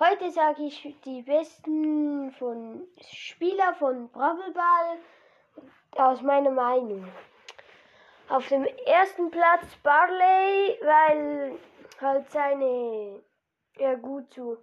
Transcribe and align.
Heute 0.00 0.30
sage 0.30 0.62
ich 0.62 0.94
die 1.04 1.22
besten 1.22 2.30
von 2.38 2.86
Spieler 3.10 3.74
von 3.74 4.08
Bravlball 4.10 4.98
aus 5.96 6.22
meiner 6.22 6.52
Meinung. 6.52 7.04
Auf 8.28 8.46
dem 8.46 8.64
ersten 8.86 9.28
Platz 9.32 9.74
Barley, 9.82 10.78
weil 10.82 11.58
halt 12.00 12.30
seine 12.30 13.24
ja 13.76 13.96
gut 13.96 14.32
zu 14.32 14.58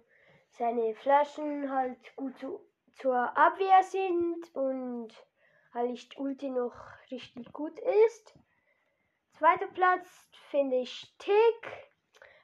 seine 0.52 0.94
Flaschen 0.94 1.70
halt 1.70 2.16
gut 2.16 2.38
zu, 2.38 2.58
zur 2.94 3.36
Abwehr 3.36 3.82
sind 3.82 4.54
und 4.54 5.10
halt 5.74 6.18
Ulti 6.18 6.48
noch 6.48 6.74
richtig 7.10 7.52
gut 7.52 7.78
ist. 8.06 8.38
Zweiter 9.32 9.66
Platz 9.66 10.08
finde 10.48 10.76
ich 10.76 11.14
Tick. 11.18 11.90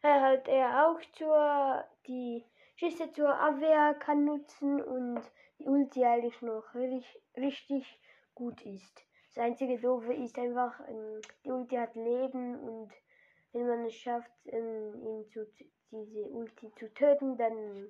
Er 0.02 0.20
halt 0.20 0.46
er 0.46 0.86
auch 0.86 1.00
zur 1.16 1.88
die 2.06 2.44
Schüsse 2.82 3.12
zur 3.12 3.32
Abwehr 3.32 3.94
kann 3.94 4.24
nutzen 4.24 4.82
und 4.82 5.22
die 5.60 5.68
Ulti 5.68 6.04
eigentlich 6.04 6.42
noch 6.42 6.74
richtig, 6.74 7.22
richtig 7.36 8.00
gut 8.34 8.60
ist. 8.66 9.06
Das 9.28 9.44
einzige 9.44 9.78
Doofe 9.78 10.12
ist 10.12 10.36
einfach, 10.36 10.80
ähm, 10.88 11.20
die 11.44 11.52
Ulti 11.52 11.76
hat 11.76 11.94
Leben 11.94 12.58
und 12.58 12.90
wenn 13.52 13.68
man 13.68 13.84
es 13.86 13.94
schafft, 13.94 14.32
ähm, 14.46 15.00
ihn 15.00 15.28
zu, 15.28 15.46
diese 15.92 16.28
Ulti 16.28 16.72
zu 16.74 16.92
töten, 16.92 17.36
dann 17.36 17.86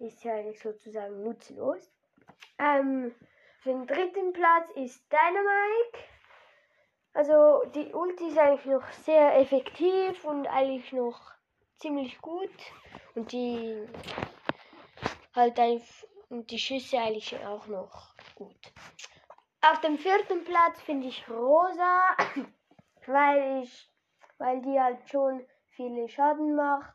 ist 0.00 0.24
er 0.24 0.34
eigentlich 0.34 0.60
sozusagen 0.60 1.22
nutzlos. 1.22 1.88
Ähm, 2.58 3.14
für 3.60 3.70
den 3.70 3.86
dritten 3.86 4.32
Platz 4.32 4.70
ist 4.74 5.04
Dynamite. 5.12 5.98
Also 7.12 7.62
die 7.76 7.94
Ulti 7.94 8.26
ist 8.26 8.38
eigentlich 8.38 8.66
noch 8.66 8.90
sehr 8.90 9.38
effektiv 9.38 10.24
und 10.24 10.48
eigentlich 10.48 10.90
noch 10.92 11.30
ziemlich 11.80 12.20
gut. 12.20 12.50
Und 13.20 13.32
die 13.32 13.86
halt 15.34 15.60
einfach 15.60 16.06
und 16.30 16.50
die 16.50 16.58
Schüsse 16.58 16.96
eigentlich 16.96 17.36
auch 17.44 17.66
noch 17.66 18.14
gut. 18.34 18.72
Auf 19.60 19.78
dem 19.82 19.98
vierten 19.98 20.42
Platz 20.44 20.80
finde 20.80 21.08
ich 21.08 21.28
Rosa, 21.28 22.16
weil 23.06 23.62
ich, 23.62 23.92
weil 24.38 24.62
die 24.62 24.80
halt 24.80 25.06
schon 25.10 25.46
viele 25.68 26.08
Schaden 26.08 26.56
macht. 26.56 26.94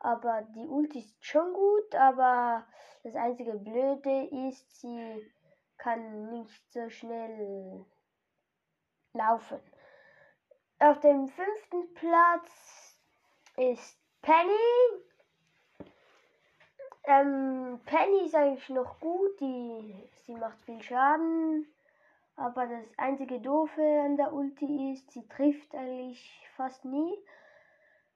Aber 0.00 0.42
die 0.56 0.66
Ulti 0.66 0.98
ist 0.98 1.24
schon 1.24 1.52
gut, 1.52 1.94
aber 1.94 2.66
das 3.04 3.14
einzige 3.14 3.52
Blöde 3.52 4.48
ist, 4.48 4.80
sie 4.80 5.32
kann 5.76 6.28
nicht 6.30 6.72
so 6.72 6.90
schnell 6.90 7.86
laufen. 9.12 9.60
Auf 10.80 10.98
dem 10.98 11.28
fünften 11.28 11.94
Platz 11.94 12.98
ist 13.56 13.96
Penny. 14.22 15.05
Ähm, 17.06 17.80
Penny 17.86 18.26
ist 18.26 18.34
eigentlich 18.34 18.68
noch 18.68 18.98
gut, 18.98 19.40
die, 19.40 20.08
sie 20.24 20.34
macht 20.34 20.60
viel 20.64 20.82
Schaden. 20.82 21.66
Aber 22.34 22.66
das 22.66 22.84
einzige 22.98 23.40
Doofe 23.40 24.02
an 24.04 24.16
der 24.16 24.32
Ulti 24.32 24.92
ist, 24.92 25.10
sie 25.12 25.26
trifft 25.28 25.74
eigentlich 25.74 26.46
fast 26.56 26.84
nie. 26.84 27.16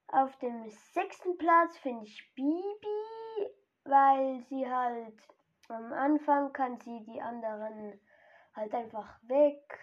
Auf 0.08 0.36
dem 0.38 0.68
sechsten 0.92 1.38
Platz 1.38 1.78
finde 1.78 2.04
ich 2.04 2.34
Bibi, 2.34 3.54
weil 3.84 4.40
sie 4.50 4.68
halt 4.68 5.14
am 5.68 5.92
Anfang 5.92 6.52
kann 6.52 6.80
sie 6.80 7.00
die 7.04 7.22
anderen 7.22 7.98
halt 8.54 8.74
einfach 8.74 9.16
weg 9.22 9.78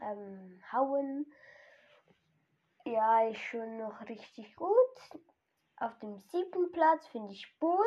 ähm, 0.00 0.60
hauen. 0.72 1.26
Ja, 2.86 3.28
ist 3.28 3.38
schon 3.38 3.78
noch 3.78 4.08
richtig 4.08 4.56
gut. 4.56 5.20
Auf 5.84 5.98
dem 5.98 6.18
siebten 6.18 6.72
Platz 6.72 7.06
finde 7.08 7.34
ich 7.34 7.58
Bull. 7.58 7.84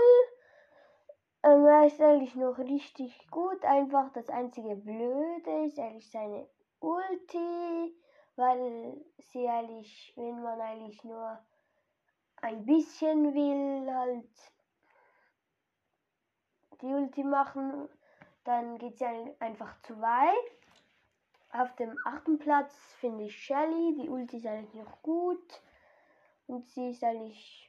Ähm, 1.42 1.66
er 1.66 1.88
ist 1.88 2.00
eigentlich 2.00 2.36
noch 2.36 2.60
richtig 2.60 3.28
gut. 3.32 3.66
Einfach 3.66 4.14
das 4.14 4.30
einzige 4.30 4.76
Blöde 4.76 5.66
ist 5.66 5.80
eigentlich 5.80 6.12
seine 6.12 6.48
Ulti, 6.80 7.98
weil 8.36 9.04
sie 9.18 9.50
eigentlich, 9.50 10.14
wenn 10.16 10.44
man 10.44 10.62
eigentlich 10.62 11.04
nur 11.04 11.44
ein 12.44 12.68
bisschen 12.68 13.34
will, 13.34 13.92
halt 13.92 14.30
die 16.80 16.94
Ulti 16.94 17.24
machen, 17.24 17.90
dann 18.44 18.78
geht 18.78 19.00
sie 19.00 19.08
einfach 19.40 19.82
zu 19.82 20.00
weit. 20.00 20.36
Auf 21.50 21.76
dem 21.78 21.98
achten 22.06 22.38
Platz 22.38 22.76
finde 23.00 23.24
ich 23.24 23.36
Shelly. 23.36 23.96
Die 23.96 24.08
Ulti 24.08 24.38
ist 24.38 24.46
eigentlich 24.46 24.76
noch 24.76 25.02
gut. 25.02 25.64
Und 26.46 26.66
sie 26.70 26.92
ist 26.92 27.04
eigentlich, 27.04 27.67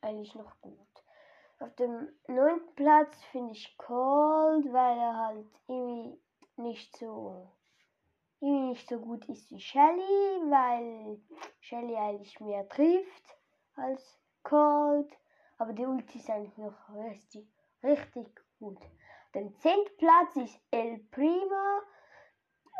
eigentlich 0.00 0.34
noch 0.34 0.60
gut. 0.60 0.78
Auf 1.60 1.74
dem 1.74 2.08
neunten 2.28 2.74
Platz 2.74 3.22
finde 3.32 3.52
ich 3.52 3.76
Cold, 3.78 4.72
weil 4.72 4.98
er 4.98 5.16
halt 5.16 5.46
irgendwie 5.66 6.20
nicht 6.56 6.96
so 6.96 7.48
irgendwie 8.40 8.68
nicht 8.70 8.88
so 8.88 8.98
gut 8.98 9.28
ist 9.28 9.50
wie 9.50 9.60
Shelly, 9.60 10.50
weil 10.50 11.20
Shelly 11.60 11.96
eigentlich 11.96 12.38
mehr 12.40 12.68
trifft 12.68 13.36
als 13.74 14.20
Cold. 14.42 15.12
Aber 15.58 15.72
die 15.72 15.84
Ulti 15.84 16.18
ist 16.18 16.30
eigentlich 16.30 16.56
noch 16.56 16.88
richtig, 16.94 17.48
richtig 17.82 18.28
gut. 18.58 18.78
Der 19.34 19.52
zehnte 19.58 19.90
Platz 19.98 20.36
ist 20.36 20.60
El 20.70 20.98
Primo. 21.10 21.80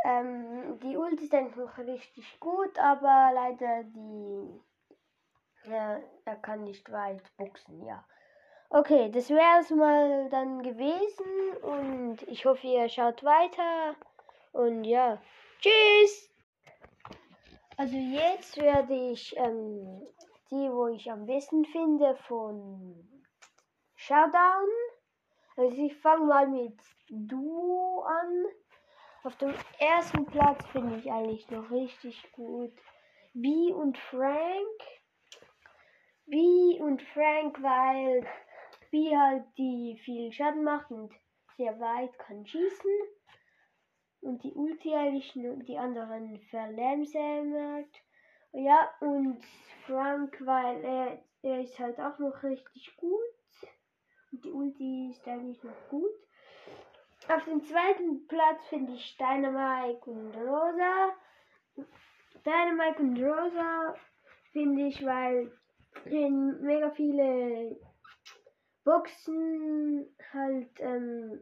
Ähm, 0.04 0.78
die 0.80 0.96
Ulti 0.96 1.24
ist 1.24 1.34
eigentlich 1.34 1.56
noch 1.56 1.76
richtig 1.78 2.38
gut, 2.38 2.78
aber 2.78 3.32
leider 3.34 3.82
die. 3.84 4.60
Ja, 5.68 6.00
er 6.24 6.36
kann 6.36 6.64
nicht 6.64 6.90
weit 6.90 7.22
boxen, 7.36 7.84
ja. 7.84 8.04
Okay, 8.70 9.10
das 9.10 9.28
wäre 9.28 9.60
es 9.60 9.70
mal 9.70 10.28
dann 10.30 10.62
gewesen 10.62 11.56
und 11.62 12.22
ich 12.28 12.46
hoffe, 12.46 12.66
ihr 12.66 12.88
schaut 12.88 13.22
weiter 13.22 13.96
und 14.52 14.84
ja, 14.84 15.20
tschüss! 15.60 16.30
Also 17.76 17.96
jetzt 17.96 18.56
werde 18.56 18.94
ich 19.10 19.36
ähm, 19.36 20.06
die, 20.50 20.70
wo 20.70 20.88
ich 20.88 21.10
am 21.10 21.26
besten 21.26 21.64
finde, 21.66 22.16
von 22.26 23.08
Showdown. 23.96 24.68
Also 25.56 25.76
ich 25.82 25.96
fange 25.96 26.26
mal 26.26 26.46
mit 26.48 26.78
Duo 27.08 28.02
an. 28.02 28.46
Auf 29.22 29.36
dem 29.36 29.54
ersten 29.78 30.24
Platz 30.26 30.64
finde 30.72 30.96
ich 30.96 31.10
eigentlich 31.10 31.50
noch 31.50 31.70
richtig 31.70 32.30
gut 32.32 32.72
B 33.34 33.72
und 33.72 33.98
Frank. 33.98 34.80
B 36.30 36.80
und 36.80 37.02
Frank, 37.02 37.62
weil 37.62 38.26
B 38.90 39.16
halt 39.16 39.44
die 39.56 39.98
viel 40.04 40.32
Schaden 40.32 40.64
macht 40.64 40.90
und 40.90 41.12
sehr 41.56 41.78
weit 41.80 42.18
kann 42.18 42.46
schießen. 42.46 42.90
Und 44.20 44.42
die 44.42 44.52
Ulti 44.52 44.94
eigentlich 44.94 45.32
die 45.34 45.78
anderen 45.78 46.40
verlangsamt. 46.50 47.94
Ja, 48.52 48.90
und 49.00 49.42
Frank, 49.86 50.36
weil 50.44 50.84
er, 50.84 51.22
er 51.42 51.60
ist 51.60 51.78
halt 51.78 51.98
auch 52.00 52.18
noch 52.18 52.42
richtig 52.42 52.96
gut. 52.96 53.20
Und 54.32 54.44
die 54.44 54.50
Ulti 54.50 55.10
ist 55.10 55.26
eigentlich 55.26 55.62
noch 55.62 55.88
gut. 55.88 56.10
Auf 57.28 57.44
dem 57.44 57.62
zweiten 57.62 58.26
Platz 58.26 58.66
finde 58.68 58.94
ich 58.94 59.16
Dynamite 59.16 60.10
und 60.10 60.34
Rosa. 60.34 61.14
Dynamite 62.44 63.02
und 63.02 63.22
Rosa 63.22 63.94
finde 64.52 64.86
ich, 64.86 65.04
weil 65.04 65.52
mega 66.06 66.90
viele 66.90 67.76
Boxen 68.84 70.06
halt 70.32 70.70
ähm, 70.80 71.40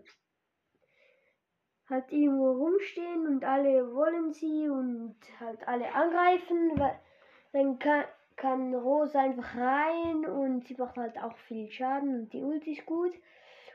halt 1.89 2.11
irgendwo 2.11 2.53
rumstehen 2.53 3.27
und 3.27 3.45
alle 3.45 3.95
wollen 3.95 4.33
sie 4.33 4.69
und 4.69 5.17
halt 5.39 5.67
alle 5.69 5.95
angreifen, 5.95 6.73
weil 6.75 6.99
dann 7.53 7.79
kann, 7.79 8.05
kann 8.37 8.75
Rosa 8.75 9.21
einfach 9.21 9.57
rein 9.57 10.27
und 10.27 10.67
sie 10.67 10.75
macht 10.75 10.97
halt 10.97 11.17
auch 11.23 11.37
viel 11.49 11.71
Schaden 11.71 12.21
und 12.21 12.33
die 12.33 12.43
Ulti 12.43 12.73
ist 12.73 12.87
gut. 12.87 13.13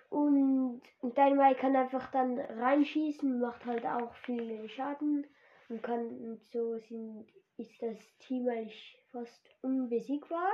Und, 0.10 0.81
und 1.00 1.18
Dynamite 1.18 1.60
kann 1.62 1.75
einfach 1.75 2.12
dann 2.12 2.38
reinschießen, 2.38 3.39
macht 3.39 3.66
halt 3.66 3.86
auch 3.86 4.13
viel 4.25 4.68
Schaden 4.68 5.25
und 5.71 5.81
kann 5.81 6.39
so 6.51 6.77
sind, 6.77 7.27
ist 7.57 7.81
das 7.81 7.97
Team 8.19 8.47
eigentlich 8.47 9.03
fast 9.12 9.50
unbesiegbar. 9.62 10.51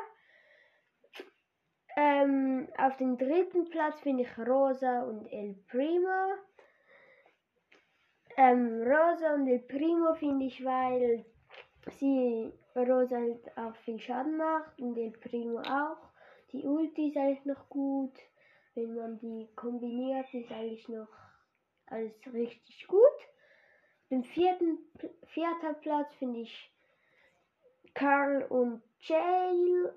Ähm, 1.96 2.68
auf 2.78 2.96
dem 2.98 3.18
dritten 3.18 3.70
Platz 3.70 4.00
finde 4.02 4.24
ich 4.24 4.38
Rosa 4.38 5.04
und 5.04 5.26
El 5.28 5.56
Primo. 5.70 6.36
Ähm, 8.38 8.84
Rosa 8.84 9.34
und 9.34 9.48
El 9.48 9.60
Primo 9.60 10.14
finde 10.14 10.46
ich, 10.46 10.64
weil 10.64 11.26
sie 12.00 12.54
Rosa 12.76 13.18
halt 13.18 13.58
auch 13.58 13.76
viel 13.78 14.00
Schaden 14.00 14.38
macht 14.38 14.80
und 14.80 14.96
El 14.98 15.12
Primo 15.12 15.60
auch. 15.62 15.98
Die 16.52 16.64
Ulti 16.66 17.10
ist 17.10 17.18
eigentlich 17.18 17.46
noch 17.46 17.68
gut 17.68 18.14
wenn 18.78 18.96
man 18.96 19.18
die 19.18 19.50
kombiniert, 19.56 20.32
ist 20.34 20.52
eigentlich 20.52 20.88
noch 20.88 21.08
alles 21.88 22.14
richtig 22.32 22.88
gut. 22.88 23.18
Den 24.10 24.24
vierten 24.24 24.78
vierter 25.26 25.74
Platz 25.74 26.14
finde 26.16 26.40
ich 26.42 26.72
Carl 27.94 28.44
und 28.44 28.82
Jail. 29.02 29.94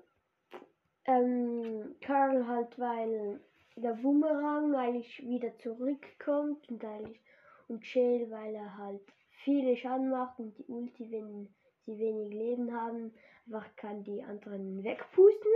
Ähm, 1.05 1.95
Carl 2.01 2.47
halt, 2.47 2.77
weil 2.77 3.39
der 3.75 3.93
Boomerang 3.93 4.75
eigentlich 4.75 5.25
wieder 5.25 5.57
zurückkommt 5.57 6.69
und 6.69 6.83
eigentlich 6.83 7.19
und 7.67 7.85
Shale, 7.85 8.29
weil 8.29 8.53
er 8.53 8.77
halt 8.77 9.01
viele 9.43 9.77
Schaden 9.77 10.09
macht 10.09 10.39
und 10.39 10.57
die 10.57 10.65
Ulti, 10.65 11.09
wenn 11.09 11.47
sie 11.85 11.97
wenig 11.97 12.33
Leben 12.33 12.73
haben, 12.73 13.13
einfach 13.45 13.75
kann 13.77 14.03
die 14.03 14.21
anderen 14.21 14.83
wegpusten. 14.83 15.51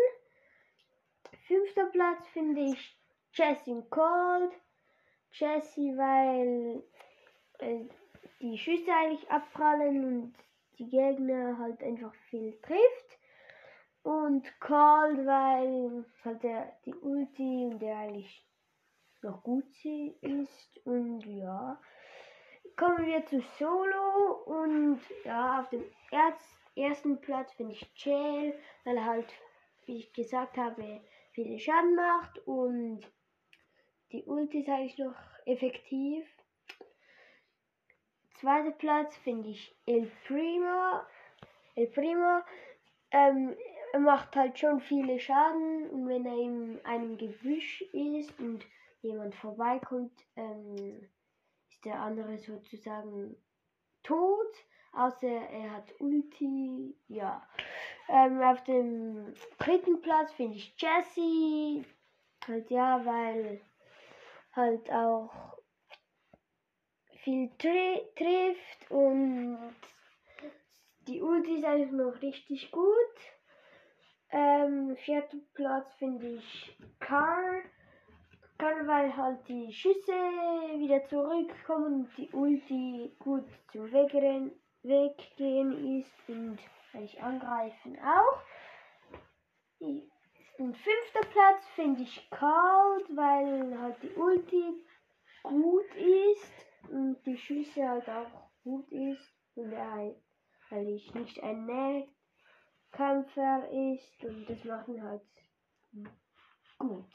Fünfter 1.48 1.86
Platz 1.88 2.26
finde 2.30 2.62
ich 2.62 2.98
Jesse 3.34 3.72
und 3.72 3.90
Cold. 3.90 4.52
Jesse, 5.34 5.82
weil 5.98 6.84
äh, 7.60 7.86
die 8.42 8.58
Schüsse 8.58 8.92
eigentlich 8.94 9.30
abprallen 9.30 10.04
und 10.04 10.36
die 10.78 10.90
Gegner 10.90 11.58
halt 11.58 11.82
einfach 11.84 12.14
viel 12.30 12.58
trifft. 12.62 13.20
Und 14.04 14.44
Cold, 14.60 15.26
weil 15.26 16.06
halt 16.24 16.44
der, 16.44 16.78
die 16.86 16.94
Ulti 16.94 17.66
und 17.66 17.80
der 17.80 17.98
eigentlich 17.98 18.46
noch 19.22 19.42
gut 19.42 19.66
ist. 19.84 20.86
Und 20.86 21.26
ja, 21.26 21.80
kommen 22.76 23.06
wir 23.06 23.26
zu 23.26 23.42
Solo. 23.58 24.44
Und 24.46 25.00
ja, 25.24 25.62
auf 25.62 25.70
dem 25.70 25.84
ersten 26.76 27.20
Platz 27.22 27.52
finde 27.54 27.74
ich 27.74 27.92
Jail, 27.96 28.54
weil 28.84 28.98
er 28.98 29.06
halt, 29.06 29.34
wie 29.86 29.98
ich 29.98 30.14
gesagt 30.14 30.58
habe, 30.58 31.02
viele 31.32 31.60
Schaden 31.60 31.96
macht 31.96 32.40
und 32.48 33.02
die 34.12 34.24
Ulti 34.24 34.62
ist 34.62 34.70
eigentlich 34.70 34.98
noch 34.98 35.16
effektiv. 35.46 36.26
Zweiter 38.40 38.72
Platz 38.72 39.16
finde 39.18 39.50
ich 39.50 39.76
El 39.86 40.12
Primo. 40.28 41.02
El 41.76 41.88
Primo 41.88 42.42
ähm, 43.12 43.56
macht 44.00 44.36
halt 44.36 44.60
schon 44.60 44.82
viele 44.82 45.20
Schaden 45.20 45.90
und 45.90 46.08
wenn 46.08 46.26
er 46.26 46.38
in 46.38 46.80
einem 46.86 47.18
Gebüsch 47.18 47.82
ist 47.94 48.38
und 48.40 48.66
jemand 49.02 49.36
vorbeikommt, 49.36 50.12
ähm, 50.36 51.10
ist 51.70 51.86
der 51.86 52.00
andere 52.00 52.38
sozusagen 52.38 53.36
tot. 54.04 54.54
Außer 54.94 55.28
er 55.28 55.72
hat 55.72 55.94
Ulti. 56.00 56.96
Ja. 57.08 57.46
Ähm, 58.08 58.42
auf 58.42 58.64
dem 58.64 59.34
dritten 59.60 60.02
Platz 60.02 60.32
finde 60.34 60.58
ich 60.58 60.74
Jesse. 60.78 61.86
Halt 62.48 62.70
ja, 62.70 63.06
weil 63.06 63.62
halt 64.54 64.90
auch 64.92 65.55
viel 67.26 67.50
tri 67.58 68.02
trifft 68.16 68.92
und 68.92 69.76
die 71.08 71.22
Ulti 71.22 71.58
ist 71.58 71.66
eigentlich 71.66 71.92
noch 71.92 72.22
richtig 72.22 72.72
gut. 72.72 73.16
Ähm, 74.30 74.96
vierter 74.98 75.38
Platz 75.56 75.92
finde 75.96 76.28
ich 76.36 76.78
Car. 77.00 77.62
Car, 78.60 78.88
weil 78.88 79.18
halt 79.18 79.40
die 79.48 79.74
Schüsse 79.74 80.14
wieder 80.78 81.04
zurückkommen 81.08 82.04
und 82.06 82.18
die 82.18 82.30
Ulti 82.32 83.16
gut 83.18 83.48
zum 83.72 83.92
Wegrennen, 83.92 84.52
Weggehen 84.84 86.00
ist 86.00 86.30
und 86.30 86.60
eigentlich 86.94 87.22
angreifen 87.22 87.98
auch. 88.00 88.42
Und 89.80 90.78
fünfter 90.78 91.28
Platz 91.32 91.66
finde 91.74 92.04
ich 92.04 92.30
Karl, 92.30 93.04
weil 93.16 93.80
halt 93.80 94.02
die 94.04 94.14
Ulti 94.16 94.86
gut 95.44 95.96
ist 95.96 96.65
und 96.90 97.24
die 97.26 97.38
Schüsse 97.38 97.88
halt 97.88 98.10
auch 98.10 98.50
gut 98.64 98.92
ist 98.92 99.34
und 99.56 99.72
er 99.72 100.16
eigentlich 100.70 101.14
nicht 101.14 101.42
ein 101.44 101.66
Nahkämpfer 101.66 103.70
ist 103.72 104.24
und 104.24 104.50
das 104.50 104.64
machen 104.64 105.02
halt 105.02 105.22
gut. 106.78 107.06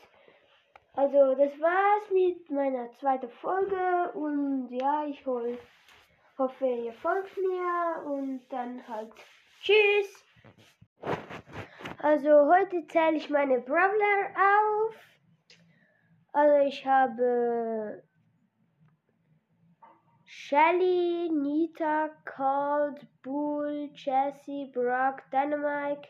Also 0.94 1.34
das 1.34 1.58
war's 1.60 2.10
mit 2.10 2.50
meiner 2.50 2.90
zweiten 2.92 3.30
Folge 3.30 4.12
und 4.14 4.68
ja, 4.70 5.04
ich 5.06 5.24
hol, 5.24 5.56
hoffe 6.36 6.66
ihr 6.66 6.92
folgt 6.94 7.36
mir 7.36 8.02
und 8.06 8.42
dann 8.48 8.86
halt 8.88 9.12
tschüss. 9.62 10.24
Also 11.98 12.52
heute 12.52 12.86
zähle 12.86 13.16
ich 13.16 13.30
meine 13.30 13.60
Brawler 13.60 14.34
auf. 14.34 14.94
Also 16.32 16.66
ich 16.66 16.84
habe 16.86 18.02
Shelly, 20.32 21.28
Nita, 21.28 22.08
Cold, 22.24 23.04
Bull, 23.24 23.88
Jesse, 23.94 24.70
Brock, 24.72 25.22
Dynamite, 25.32 26.06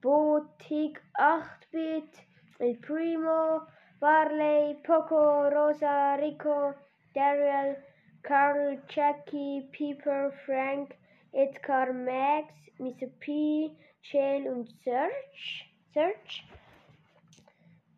Bo, 0.00 0.46
Tick, 0.60 1.00
8-Bit, 1.18 2.14
El 2.60 2.76
Primo, 2.76 3.66
Barley, 4.00 4.76
Poco, 4.84 5.50
Rosa, 5.50 6.16
Rico, 6.16 6.74
Daryl, 7.12 7.74
Carl, 8.22 8.78
Jackie, 8.88 9.68
Piper, 9.72 10.32
Frank, 10.46 10.96
Edgar, 11.34 11.92
Max, 11.92 12.54
Mr. 12.78 13.10
P, 13.18 13.72
Shell 14.00 14.46
und 14.46 14.70
Search. 14.84 15.68
Search. 15.92 16.46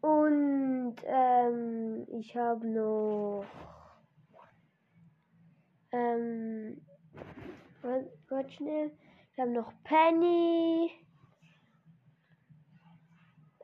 Und 0.00 0.97
ähm, 1.05 2.06
ich 2.19 2.35
habe 2.35 2.67
noch 2.67 3.44
ähm, 5.93 6.81
warte 8.49 8.53
schnell. 8.53 8.91
Ich 9.33 9.39
habe 9.39 9.50
noch 9.50 9.73
Penny, 9.85 10.91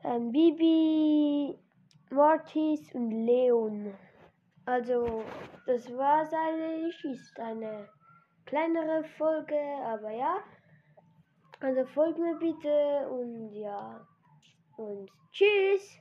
ähm, 0.03 0.31
Bibi, 0.31 1.57
Mortis 2.11 2.93
und 2.93 3.11
Leon. 3.11 3.93
Also, 4.65 5.23
das 5.65 5.91
war's 5.95 6.31
eigentlich. 6.33 7.03
Ist 7.03 7.39
eine 7.39 7.89
kleinere 8.45 9.03
Folge, 9.17 9.59
aber 9.83 10.11
ja. 10.11 10.37
Also 11.59 11.85
folgt 11.85 12.19
mir 12.19 12.35
bitte 12.37 13.09
und 13.09 13.53
ja. 13.53 14.05
Und 14.77 15.09
tschüss. 15.31 15.99